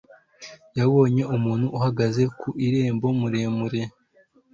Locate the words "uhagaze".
1.77-2.23